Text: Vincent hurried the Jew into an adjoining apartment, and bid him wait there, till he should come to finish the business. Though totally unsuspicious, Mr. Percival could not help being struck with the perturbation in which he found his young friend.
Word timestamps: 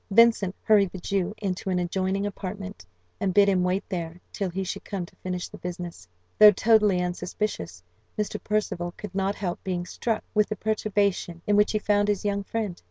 Vincent 0.09 0.55
hurried 0.63 0.89
the 0.91 0.97
Jew 0.97 1.35
into 1.37 1.69
an 1.69 1.77
adjoining 1.77 2.25
apartment, 2.25 2.87
and 3.19 3.35
bid 3.35 3.47
him 3.47 3.61
wait 3.63 3.83
there, 3.87 4.19
till 4.33 4.49
he 4.49 4.63
should 4.63 4.83
come 4.83 5.05
to 5.05 5.15
finish 5.17 5.47
the 5.47 5.59
business. 5.59 6.07
Though 6.39 6.49
totally 6.49 6.99
unsuspicious, 6.99 7.83
Mr. 8.17 8.43
Percival 8.43 8.93
could 8.97 9.13
not 9.13 9.35
help 9.35 9.63
being 9.63 9.85
struck 9.85 10.23
with 10.33 10.49
the 10.49 10.55
perturbation 10.55 11.43
in 11.45 11.55
which 11.55 11.73
he 11.73 11.77
found 11.77 12.07
his 12.07 12.25
young 12.25 12.43
friend. 12.43 12.79